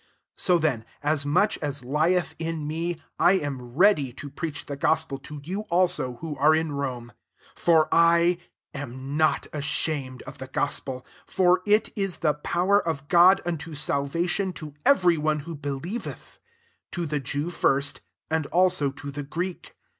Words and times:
15 0.33 0.33
So 0.37 0.57
then, 0.57 0.85
as 1.03 1.27
much 1.27 1.59
as 1.59 1.83
lieth 1.83 2.33
in 2.39 2.65
me, 2.65 2.99
I 3.19 3.33
am 3.33 3.75
^eady 3.75 4.17
to 4.17 4.31
preach 4.31 4.65
the 4.65 4.75
gospel 4.75 5.19
to 5.19 5.39
you 5.43 5.61
also 5.69 6.15
who 6.21 6.35
are 6.37 6.55
in 6.55 6.71
Rome. 6.71 7.13
16 7.53 7.63
For 7.63 7.87
I 7.91 8.39
am 8.73 9.15
not 9.15 9.45
asham 9.53 10.15
ed 10.15 10.21
of 10.23 10.39
the 10.39 10.47
gospel: 10.47 11.05
for 11.27 11.61
it 11.67 11.93
is 11.95 12.17
the 12.17 12.33
power 12.33 12.79
of 12.81 13.09
God 13.09 13.41
unto 13.45 13.75
salvation 13.75 14.53
to 14.53 14.73
every 14.87 15.17
one^ 15.17 15.41
who 15.41 15.53
believeth; 15.55 16.39
to 16.93 17.05
the 17.05 17.19
Jew 17.19 17.51
first, 17.51 18.01
and 18.27 18.47
also 18.47 18.89
to 18.89 19.11
the 19.11 19.21
Greek. 19.21 19.75